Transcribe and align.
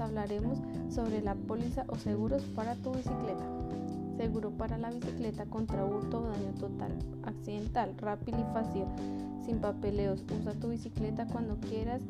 hablaremos 0.00 0.58
sobre 0.88 1.20
la 1.22 1.34
póliza 1.34 1.84
o 1.88 1.96
seguros 1.96 2.42
para 2.54 2.74
tu 2.76 2.92
bicicleta. 2.92 3.44
Seguro 4.16 4.50
para 4.50 4.78
la 4.78 4.90
bicicleta 4.90 5.44
contra 5.44 5.84
hurto 5.84 6.22
o 6.22 6.26
daño 6.28 6.54
total, 6.58 6.92
accidental, 7.24 7.94
rápido 7.98 8.38
y 8.38 8.54
fácil, 8.54 8.84
sin 9.44 9.58
papeleos. 9.58 10.24
Usa 10.40 10.54
tu 10.54 10.68
bicicleta 10.68 11.26
cuando 11.26 11.58
quieras, 11.60 12.00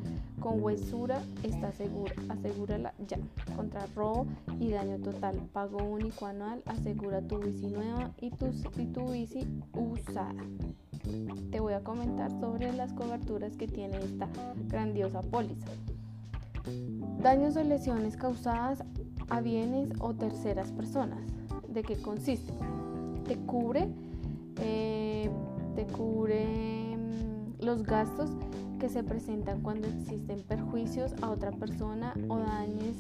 con 0.41 0.63
huesura 0.63 1.21
está 1.43 1.73
segura. 1.73 2.15
Asegúrala 2.29 2.95
ya. 3.09 3.19
Contra 3.57 3.87
robo 3.97 4.27
y 4.61 4.71
daño 4.71 4.99
total, 4.99 5.37
pago 5.53 5.79
único 5.79 6.27
anual, 6.27 6.63
asegura 6.67 7.23
tu 7.23 7.39
bici 7.39 7.67
nueva 7.67 8.13
y 8.21 8.31
tu, 8.31 8.47
y 8.79 8.87
tu 8.87 9.11
bici 9.11 9.45
usada. 9.75 10.45
Te 11.51 11.61
voy 11.61 11.73
a 11.73 11.83
comentar 11.83 12.31
sobre 12.41 12.73
las 12.73 12.93
coberturas 12.93 13.57
que 13.57 13.67
tiene 13.67 13.99
esta 13.99 14.29
grandiosa 14.69 15.23
póliza. 15.23 15.67
Daños 17.27 17.57
o 17.57 17.65
lesiones 17.65 18.17
causadas 18.17 18.85
a 19.31 19.41
bienes 19.41 19.91
o 19.99 20.15
terceras 20.15 20.71
personas 20.71 21.19
de 21.67 21.83
qué 21.83 22.01
consiste. 22.01 22.53
Te 23.27 23.37
cubre, 23.37 23.89
eh, 24.61 25.29
te 25.75 25.87
cubre 25.87 26.97
mm, 26.97 27.65
los 27.65 27.83
gastos 27.83 28.31
que 28.79 28.89
se 28.89 29.03
presentan 29.03 29.61
cuando 29.63 29.89
existen 29.89 30.41
perjuicios 30.43 31.17
a 31.21 31.31
otra 31.31 31.51
persona 31.51 32.15
o 32.29 32.39
daños 32.39 32.95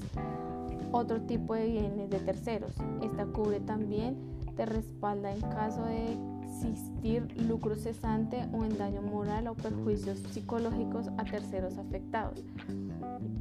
otro 0.90 1.20
tipo 1.20 1.54
de 1.54 1.68
bienes 1.68 2.10
de 2.10 2.18
terceros. 2.18 2.72
Esta 3.02 3.26
cubre 3.26 3.60
también 3.60 4.16
te 4.56 4.66
respalda 4.66 5.32
en 5.32 5.40
caso 5.42 5.84
de 5.84 6.16
existir 6.65 7.27
lucro 7.46 7.77
cesante 7.77 8.48
o 8.52 8.65
en 8.65 8.77
daño 8.78 9.02
moral 9.02 9.48
o 9.48 9.55
perjuicios 9.55 10.19
psicológicos 10.19 11.09
a 11.16 11.24
terceros 11.24 11.79
afectados. 11.79 12.43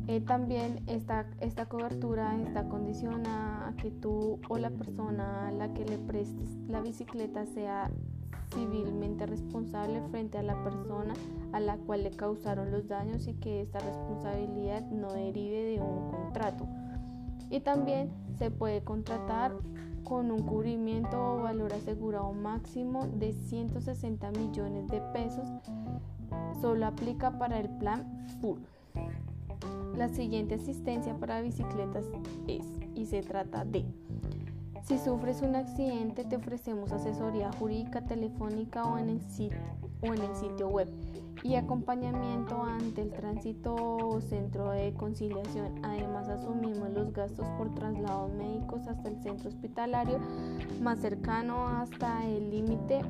Eh, 0.07 0.21
también 0.21 0.81
esta, 0.87 1.25
esta 1.39 1.65
cobertura 1.65 2.35
está 2.41 2.67
condicionada 2.67 3.69
a 3.69 3.75
que 3.75 3.91
tú 3.91 4.39
o 4.49 4.57
la 4.57 4.69
persona 4.69 5.47
a 5.47 5.51
la 5.51 5.73
que 5.73 5.85
le 5.85 5.97
prestes 5.97 6.55
la 6.67 6.81
bicicleta 6.81 7.45
sea 7.45 7.89
civilmente 8.53 9.25
responsable 9.25 10.01
frente 10.11 10.37
a 10.37 10.43
la 10.43 10.63
persona 10.63 11.13
a 11.51 11.59
la 11.59 11.77
cual 11.77 12.03
le 12.03 12.11
causaron 12.11 12.71
los 12.71 12.87
daños 12.87 13.27
y 13.27 13.33
que 13.33 13.61
esta 13.61 13.79
responsabilidad 13.79 14.81
no 14.91 15.11
derive 15.13 15.63
de 15.63 15.81
un 15.81 16.11
contrato. 16.11 16.67
Y 17.49 17.59
también 17.59 18.11
se 18.37 18.51
puede 18.51 18.83
contratar 18.83 19.53
con 20.05 20.31
un 20.31 20.43
cubrimiento 20.43 21.17
o 21.19 21.41
valor 21.41 21.73
asegurado 21.73 22.31
máximo 22.31 23.07
de 23.07 23.33
160 23.33 24.31
millones 24.31 24.87
de 24.87 25.01
pesos. 25.01 25.49
Solo 26.61 26.85
aplica 26.85 27.37
para 27.37 27.59
el 27.59 27.69
plan 27.77 28.25
full. 28.39 28.59
La 29.97 30.07
siguiente 30.07 30.55
asistencia 30.55 31.17
para 31.17 31.41
bicicletas 31.41 32.05
es, 32.47 32.63
y 32.93 33.05
se 33.05 33.21
trata 33.21 33.65
de, 33.65 33.85
si 34.83 34.99
sufres 34.99 35.41
un 35.41 35.55
accidente 35.55 36.25
te 36.25 36.35
ofrecemos 36.35 36.91
asesoría 36.91 37.51
jurídica 37.53 38.05
telefónica 38.05 38.85
o 38.85 38.99
en 38.99 39.09
el 39.09 39.21
sitio, 39.21 39.57
o 40.01 40.13
en 40.13 40.21
el 40.21 40.35
sitio 40.35 40.67
web 40.69 40.87
y 41.45 41.57
acompañamiento 41.57 42.63
ante 42.63 43.03
el 43.03 43.11
tránsito 43.11 43.75
o 43.75 44.19
centro 44.19 44.71
de 44.71 44.95
conciliación. 44.95 45.79
Además 45.83 46.27
asumimos 46.27 46.89
los 46.89 47.13
gastos 47.13 47.45
por 47.59 47.71
traslados 47.75 48.33
médicos 48.33 48.87
hasta 48.87 49.09
el 49.09 49.21
centro 49.21 49.49
hospitalario 49.49 50.17
más 50.81 50.97
cercano 50.99 51.67
hasta 51.67 52.25
el 52.25 52.49
límite 52.49 53.01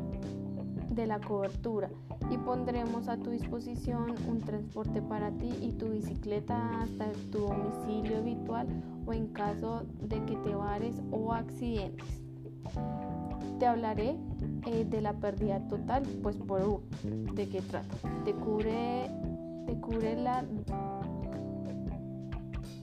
de 0.90 1.08
la 1.08 1.22
cobertura 1.22 1.90
y 2.30 2.38
pondremos 2.38 3.08
a 3.08 3.16
tu 3.16 3.30
disposición 3.30 4.14
un 4.28 4.42
transporte 4.42 5.02
para 5.02 5.32
ti 5.32 5.54
y 5.62 5.72
tu 5.72 5.88
bicicleta 5.88 6.82
hasta 6.82 7.14
tu 7.32 7.40
domicilio 7.40 8.18
habitual 8.18 8.68
o 9.06 9.14
en 9.14 9.28
caso 9.28 9.84
de 10.02 10.22
que 10.26 10.36
te 10.36 10.54
vares 10.54 11.02
o 11.10 11.32
accidentes. 11.32 12.22
Te 13.60 13.66
hablaré 13.66 14.16
eh, 14.66 14.86
de 14.86 15.02
la 15.02 15.14
pérdida 15.14 15.60
total, 15.68 16.04
pues 16.22 16.36
por 16.38 16.82
¿de 17.04 17.50
qué 17.50 17.62
trata? 17.62 17.96
Te 18.24 18.34
cubre, 18.34 19.10
te 19.66 19.76
cubre 19.80 20.16
la 20.16 20.44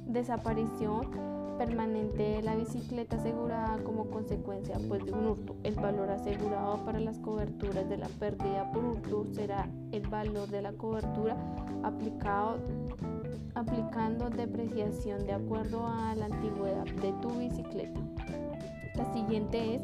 desaparición 0.07 1.11
permanente 1.59 2.23
de 2.23 2.43
la 2.43 2.57
bicicleta 2.57 3.17
asegurada 3.17 3.79
como 3.85 4.11
consecuencia 4.11 4.79
pues, 4.89 5.05
de 5.05 5.13
un 5.13 5.27
hurto. 5.27 5.57
El 5.63 5.75
valor 5.75 6.11
asegurado 6.11 6.85
para 6.85 7.01
las 7.01 7.19
coberturas 7.19 7.89
de 7.89 7.99
la 7.99 8.09
pérdida 8.09 8.71
por 8.73 8.85
hurto 8.85 9.27
será 9.33 9.69
el 9.93 10.07
valor 10.09 10.49
de 10.49 10.63
la 10.63 10.73
cobertura 10.73 11.37
aplicado 11.83 12.59
aplicando 13.55 14.31
depreciación 14.31 15.27
de 15.27 15.33
acuerdo 15.33 15.87
a 15.87 16.15
la 16.15 16.27
antigüedad 16.27 16.85
de 16.85 17.13
tu 17.21 17.31
bicicleta. 17.39 18.01
La 18.95 19.13
siguiente 19.13 19.77
es 19.77 19.83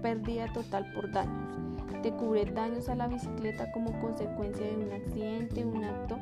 pérdida 0.00 0.52
total 0.52 0.90
por 0.92 1.10
daños. 1.10 1.58
Te 2.02 2.12
cubre 2.12 2.44
daños 2.44 2.88
a 2.88 2.94
la 2.94 3.08
bicicleta 3.08 3.72
como 3.72 3.98
consecuencia 4.00 4.66
de 4.66 4.76
un 4.76 4.92
accidente, 4.92 5.64
un 5.64 5.84
acto 5.84 6.18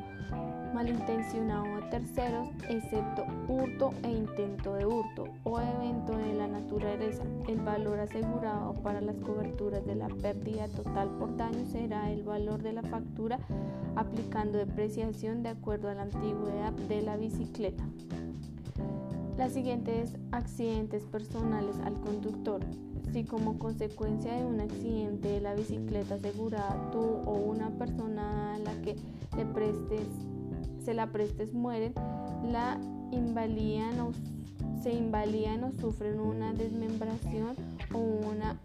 malintencionado 0.73 1.65
a 1.75 1.89
terceros, 1.89 2.49
excepto 2.69 3.25
hurto 3.47 3.93
e 4.03 4.11
intento 4.11 4.73
de 4.73 4.85
hurto 4.85 5.25
o 5.43 5.59
evento 5.59 6.17
de 6.17 6.33
la 6.33 6.47
naturaleza. 6.47 7.23
El 7.47 7.61
valor 7.61 7.99
asegurado 7.99 8.73
para 8.83 9.01
las 9.01 9.15
coberturas 9.17 9.85
de 9.85 9.95
la 9.95 10.07
pérdida 10.07 10.67
total 10.67 11.09
por 11.17 11.35
daño 11.37 11.65
será 11.65 12.11
el 12.11 12.23
valor 12.23 12.61
de 12.61 12.73
la 12.73 12.83
factura 12.83 13.39
aplicando 13.95 14.57
depreciación 14.57 15.41
de 15.41 15.49
acuerdo 15.49 15.89
a 15.89 15.95
la 15.95 16.03
antigüedad 16.03 16.73
de 16.73 17.01
la 17.01 17.17
bicicleta. 17.17 17.83
La 19.37 19.49
siguiente 19.49 20.01
es 20.01 20.17
accidentes 20.31 21.03
personales 21.03 21.77
al 21.83 21.99
conductor. 22.01 22.61
Si 23.13 23.23
como 23.23 23.59
consecuencia 23.59 24.33
de 24.33 24.45
un 24.45 24.59
accidente 24.59 25.27
de 25.27 25.41
la 25.41 25.53
bicicleta 25.53 26.15
asegurada 26.15 26.89
tú 26.91 26.99
o 26.99 27.33
una 27.33 27.69
persona 27.77 28.55
a 28.55 28.57
la 28.59 28.73
que 28.81 28.95
le 29.37 29.45
prestes 29.45 30.07
se 30.83 30.93
la 30.93 31.11
prestes 31.11 31.53
mueren, 31.53 31.93
la 32.49 32.79
invalían 33.11 33.99
o 33.99 34.11
se 34.81 34.93
invalidan 34.93 35.65
o 35.65 35.71
sufren 35.73 36.19
una 36.19 36.53
desmembración 36.53 37.55
o 37.93 37.97
una 37.99 38.57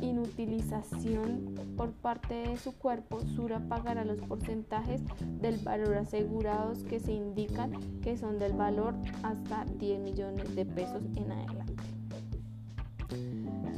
inutilización 0.00 1.54
por 1.76 1.92
parte 1.92 2.34
de 2.34 2.56
su 2.56 2.72
cuerpo, 2.72 3.20
Sura 3.20 3.60
pagará 3.68 4.04
los 4.04 4.20
porcentajes 4.20 5.02
del 5.40 5.58
valor 5.58 5.96
asegurados 5.96 6.84
que 6.84 7.00
se 7.00 7.12
indican 7.12 7.72
que 8.02 8.16
son 8.16 8.38
del 8.38 8.52
valor 8.52 8.94
hasta 9.22 9.64
10 9.64 10.00
millones 10.00 10.54
de 10.54 10.66
pesos 10.66 11.02
en 11.16 11.32
adelante. 11.32 11.74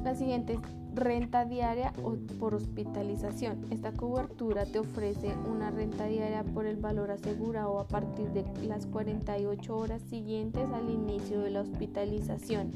La 0.02 0.14
siguiente 0.14 0.54
es 0.54 0.60
renta 0.94 1.44
diaria 1.44 1.92
por 2.38 2.54
hospitalización. 2.54 3.66
Esta 3.70 3.92
cobertura 3.92 4.64
te 4.64 4.78
ofrece 4.78 5.32
una 5.48 5.70
renta 5.70 6.06
diaria 6.06 6.42
por 6.42 6.66
el 6.66 6.76
valor 6.76 7.10
asegurado 7.10 7.78
a 7.78 7.86
partir 7.86 8.30
de 8.30 8.44
las 8.66 8.86
48 8.86 9.76
horas 9.76 10.02
siguientes 10.02 10.68
al 10.72 10.90
inicio 10.90 11.40
de 11.42 11.50
la 11.50 11.60
hospitalización 11.60 12.72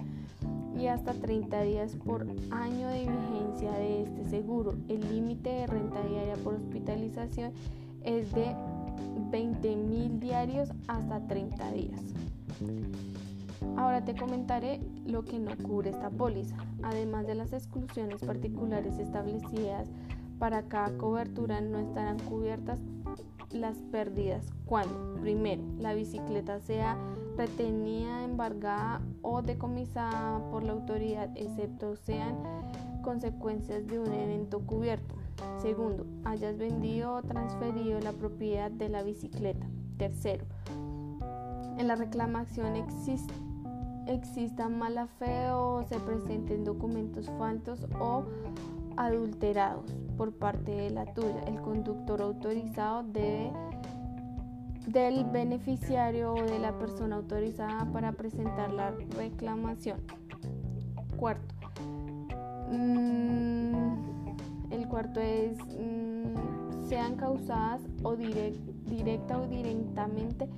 y 0.77 0.87
hasta 0.89 1.13
30 1.13 1.63
días 1.63 1.97
por 1.97 2.27
año 2.51 2.89
de 2.89 3.01
vigencia 3.01 3.73
de 3.73 4.03
este 4.03 4.25
seguro. 4.25 4.75
El 4.89 5.01
límite 5.13 5.51
de 5.51 5.67
renta 5.67 6.03
diaria 6.03 6.35
por 6.43 6.55
hospitalización 6.55 7.53
es 8.03 8.33
de 8.33 8.55
20 9.31 9.77
mil 9.77 10.21
diarios 10.21 10.71
hasta 10.89 11.27
30 11.27 11.73
días. 11.73 12.01
Ahora 13.77 14.05
te 14.05 14.15
comentaré 14.15 14.81
lo 15.07 15.25
que 15.25 15.39
no 15.39 15.57
cubre 15.57 15.91
esta 15.91 16.11
póliza. 16.11 16.57
Además 16.83 17.27
de 17.27 17.35
las 17.35 17.53
exclusiones 17.53 18.21
particulares 18.23 18.99
establecidas 18.99 19.89
para 20.39 20.63
cada 20.65 20.97
cobertura, 20.99 21.61
no 21.61 21.79
estarán 21.79 22.19
cubiertas 22.19 22.81
las 23.55 23.79
pérdidas 23.93 24.45
cuando, 24.67 25.15
primero, 25.21 25.63
la 25.79 25.95
bicicleta 25.95 26.61
sea 26.61 26.99
retenida, 27.37 28.25
embargada 28.25 29.01
o 29.23 29.43
decomisada 29.43 30.39
por 30.51 30.63
la 30.63 30.73
autoridad, 30.73 31.31
excepto 31.37 31.97
sean 31.97 32.37
consecuencias 33.03 33.87
de 33.87 33.99
un 33.99 34.13
evento 34.13 34.61
cubierto. 34.61 35.15
Segundo, 35.59 36.07
hayas 36.25 36.59
vendido 36.59 37.15
o 37.15 37.23
transferido 37.23 38.01
la 38.01 38.13
propiedad 38.13 38.71
de 38.71 38.89
la 38.89 39.03
bicicleta. 39.03 39.67
Tercero, 39.97 40.45
en 41.79 41.89
la 41.89 41.97
reclamación 41.97 42.77
existe 42.77 43.35
exista 44.07 44.69
mala 44.69 45.07
fe 45.07 45.51
o 45.51 45.83
se 45.85 45.99
presenten 46.01 46.65
documentos 46.65 47.31
falsos 47.39 47.87
o 47.99 48.25
adulterados 48.97 49.85
por 50.17 50.33
parte 50.33 50.71
de 50.71 50.91
la 50.91 51.07
tuya. 51.15 51.43
El 51.47 51.61
conductor 51.61 52.23
autorizado 52.23 53.03
debe 53.05 53.53
del 54.87 55.25
beneficiario 55.25 56.35
o 56.35 56.43
de 56.43 56.59
la 56.59 56.79
persona 56.79 57.17
autorizada 57.17 57.91
para 57.93 58.13
presentar 58.13 58.73
la 58.73 58.93
reclamación. 59.17 60.01
Cuarto. 61.17 61.55
Mm, 62.71 63.75
el 64.71 64.89
cuarto 64.89 65.21
es 65.21 65.59
mm, 65.59 66.89
sean 66.89 67.17
causadas 67.17 67.83
o 68.03 68.17
directa 68.17 69.39
o 69.39 69.47
directamente 69.47 70.49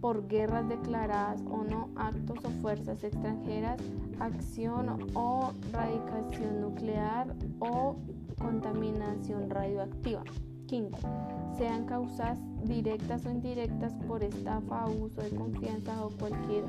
por 0.00 0.26
guerras 0.28 0.68
declaradas 0.68 1.42
o 1.50 1.62
no, 1.64 1.90
actos 1.96 2.38
o 2.44 2.50
fuerzas 2.62 3.02
extranjeras, 3.04 3.80
acción 4.18 5.10
o 5.14 5.52
radicación 5.72 6.60
nuclear 6.60 7.34
o 7.58 7.96
contaminación 8.38 9.50
radioactiva. 9.50 10.22
Quinto, 10.66 10.98
sean 11.58 11.84
causas 11.84 12.38
directas 12.64 13.26
o 13.26 13.30
indirectas 13.30 13.92
por 14.06 14.22
estafa, 14.22 14.84
abuso 14.84 15.20
de 15.20 15.30
confianza 15.30 16.04
o 16.04 16.10
cualquier 16.10 16.64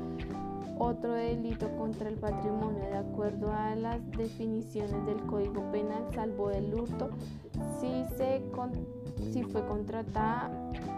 otro 0.78 1.12
delito 1.12 1.68
contra 1.76 2.08
el 2.08 2.16
patrimonio 2.16 2.82
de 2.82 2.96
acuerdo 2.96 3.52
a 3.52 3.76
las 3.76 4.00
definiciones 4.12 5.06
del 5.06 5.22
Código 5.26 5.70
Penal, 5.70 6.04
salvo 6.12 6.50
el 6.50 6.74
hurto, 6.74 7.10
si, 7.80 8.04
se 8.16 8.42
si 9.32 9.42
fue 9.42 9.66
contratada 9.66 10.50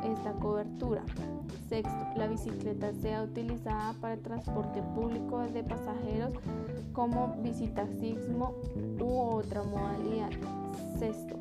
esta 0.05 0.33
cobertura. 0.35 1.03
Sexto, 1.69 2.07
la 2.17 2.27
bicicleta 2.27 2.93
sea 2.93 3.23
utilizada 3.23 3.95
para 4.01 4.17
transporte 4.17 4.83
público 4.95 5.41
de 5.41 5.63
pasajeros 5.65 6.35
como 6.93 7.37
visitaxismo 7.43 8.55
u 9.01 9.19
otra 9.19 9.63
modalidad. 9.63 10.31
Sexto, 10.99 11.37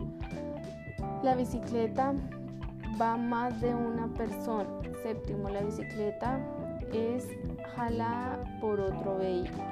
la 1.24 1.36
bicicleta 1.36 2.14
va 3.00 3.18
más 3.18 3.60
de 3.62 3.74
una 3.74 4.08
persona. 4.08 4.70
Séptimo, 5.02 5.50
la 5.50 5.62
bicicleta 5.62 6.40
es 6.94 7.28
jalada 7.76 8.44
por 8.62 8.80
otro 8.80 9.18
vehículo. 9.18 9.64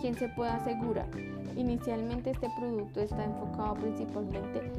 ¿Quién 0.00 0.14
se 0.14 0.28
puede 0.28 0.50
asegurar? 0.50 1.08
Inicialmente 1.56 2.30
este 2.30 2.48
producto 2.56 3.00
está 3.00 3.24
enfocado 3.24 3.74
principalmente 3.74 4.70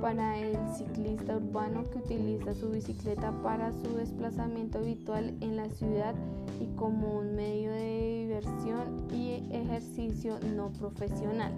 para 0.00 0.38
el 0.38 0.56
ciclista 0.76 1.36
urbano 1.36 1.84
que 1.84 1.98
utiliza 1.98 2.54
su 2.54 2.70
bicicleta 2.70 3.32
para 3.42 3.72
su 3.72 3.96
desplazamiento 3.96 4.78
habitual 4.78 5.34
en 5.40 5.56
la 5.56 5.68
ciudad 5.70 6.14
y 6.60 6.66
como 6.76 7.18
un 7.18 7.34
medio 7.34 7.70
de 7.72 8.26
diversión 8.26 9.06
y 9.12 9.42
ejercicio 9.50 10.38
no 10.54 10.70
profesional. 10.72 11.52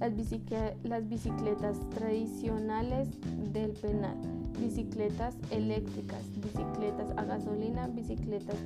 Las, 0.00 1.08
bicicletas 1.08 1.78
tradicionales 1.90 3.08
del 3.52 3.72
penal, 3.72 4.16
bicicletas 4.58 5.36
eléctricas, 5.50 6.24
bicicletas 6.36 7.10
a 7.18 7.24
gasolina, 7.24 7.86
bicicletas 7.88 8.56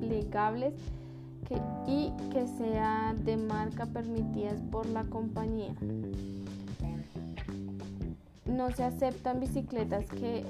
plegables, 0.00 0.74
y 1.86 2.12
que 2.30 2.46
sean 2.46 3.24
de 3.24 3.36
marca 3.36 3.86
permitidas 3.86 4.60
por 4.70 4.86
la 4.86 5.04
compañía. 5.04 5.74
No 8.52 8.70
se 8.70 8.84
aceptan 8.84 9.40
bicicletas 9.40 10.04
que 10.10 10.44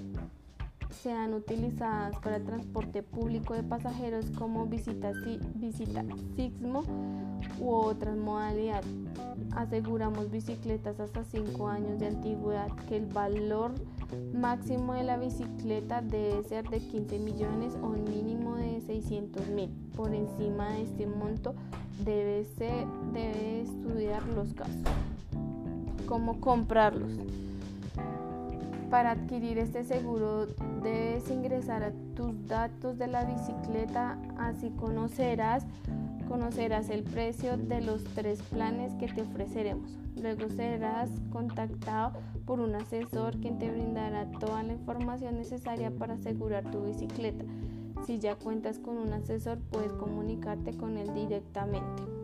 sean 0.90 1.34
utilizadas 1.34 2.16
para 2.18 2.40
transporte 2.40 3.04
público 3.04 3.54
de 3.54 3.62
pasajeros 3.62 4.26
como 4.36 4.66
visita, 4.66 5.12
visita 5.54 6.04
sismo 6.34 6.82
u 7.60 7.70
otras 7.70 8.16
modalidades. 8.16 8.86
Aseguramos 9.54 10.32
bicicletas 10.32 10.98
hasta 10.98 11.22
5 11.22 11.68
años 11.68 12.00
de 12.00 12.08
antigüedad 12.08 12.74
que 12.88 12.96
el 12.96 13.06
valor 13.06 13.72
máximo 14.34 14.94
de 14.94 15.04
la 15.04 15.16
bicicleta 15.16 16.02
debe 16.02 16.42
ser 16.42 16.68
de 16.70 16.80
15 16.80 17.20
millones 17.20 17.74
o 17.82 17.86
un 17.86 18.02
mínimo 18.02 18.56
de 18.56 18.80
600 18.80 19.46
mil. 19.46 19.70
Por 19.94 20.12
encima 20.12 20.70
de 20.70 20.82
este 20.82 21.06
monto 21.06 21.54
debe, 22.04 22.44
debe 23.12 23.62
estudiar 23.62 24.26
los 24.26 24.52
casos. 24.54 24.82
¿Cómo 26.06 26.40
comprarlos? 26.40 27.12
Para 28.92 29.12
adquirir 29.12 29.56
este 29.56 29.84
seguro 29.84 30.48
debes 30.82 31.30
ingresar 31.30 31.82
a 31.82 31.92
tus 32.14 32.46
datos 32.46 32.98
de 32.98 33.06
la 33.06 33.24
bicicleta, 33.24 34.18
así 34.36 34.68
conocerás, 34.68 35.64
conocerás 36.28 36.90
el 36.90 37.02
precio 37.02 37.56
de 37.56 37.80
los 37.80 38.04
tres 38.04 38.42
planes 38.42 38.92
que 38.96 39.06
te 39.06 39.22
ofreceremos. 39.22 39.98
Luego 40.20 40.50
serás 40.50 41.08
contactado 41.30 42.20
por 42.44 42.60
un 42.60 42.74
asesor 42.74 43.40
quien 43.40 43.58
te 43.58 43.70
brindará 43.70 44.30
toda 44.32 44.62
la 44.62 44.74
información 44.74 45.38
necesaria 45.38 45.90
para 45.90 46.12
asegurar 46.12 46.70
tu 46.70 46.84
bicicleta. 46.84 47.46
Si 48.06 48.18
ya 48.18 48.34
cuentas 48.34 48.78
con 48.78 48.98
un 48.98 49.14
asesor, 49.14 49.58
puedes 49.70 49.94
comunicarte 49.94 50.76
con 50.76 50.98
él 50.98 51.14
directamente. 51.14 52.21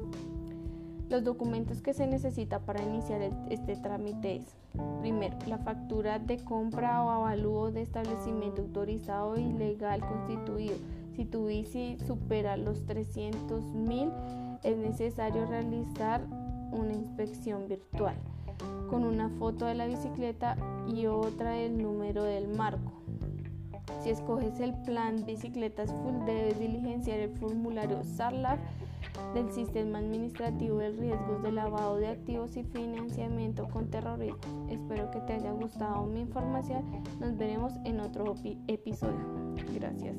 Los 1.09 1.25
documentos 1.25 1.81
que 1.81 1.95
se 1.95 2.07
necesita 2.07 2.61
para 2.61 2.83
iniciar 2.83 3.23
este 3.49 3.77
trámite 3.77 4.37
es, 4.37 4.57
primero, 5.01 5.39
la 5.47 5.57
factura 5.57 6.19
de 6.19 6.37
compra 6.45 7.03
o 7.03 7.09
avalúo 7.09 7.71
de 7.71 7.81
establecimiento 7.81 8.61
autorizado 8.61 9.39
y 9.39 9.53
legal 9.55 10.01
constituido. 10.01 10.77
Si 11.17 11.25
tu 11.25 11.47
bici 11.47 11.97
supera 12.07 12.59
los 12.59 12.85
300 12.85 13.73
mil, 13.73 14.11
es 14.63 14.77
necesario 14.77 15.47
realizar 15.47 16.21
una 16.73 16.93
inspección 16.93 17.69
virtual 17.69 18.17
con 18.91 19.05
una 19.05 19.31
foto 19.31 19.65
de 19.65 19.75
la 19.75 19.87
bicicleta 19.87 20.57
y 20.87 21.07
otra 21.07 21.53
del 21.53 21.79
número 21.79 22.25
del 22.25 22.49
marco. 22.49 22.93
Si 24.03 24.11
escoges 24.11 24.61
el 24.61 24.75
plan 24.83 25.25
bicicletas 25.27 25.93
full, 25.93 26.25
debes 26.27 26.59
diligenciar 26.59 27.21
el 27.21 27.31
formulario 27.31 28.03
SARLAC 28.05 28.61
del 29.35 29.51
Sistema 29.53 29.99
Administrativo 29.99 30.79
de 30.79 30.91
Riesgos 30.91 31.43
de 31.43 31.53
Lavado 31.53 31.97
de 31.97 32.09
Activos 32.09 32.57
y 32.57 32.65
Financiamiento 32.65 33.69
con 33.69 33.91
Terrorismo. 33.91 34.39
Espero 34.71 35.11
que 35.11 35.21
te 35.21 35.35
haya 35.35 35.53
gustado 35.53 36.07
mi 36.07 36.21
información. 36.21 36.85
Nos 37.21 37.37
veremos 37.37 37.73
en 37.85 38.01
otro 38.01 38.35
episodio. 38.67 39.55
Gracias. 39.75 40.17